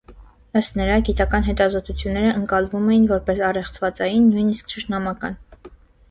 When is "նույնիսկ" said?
4.31-4.73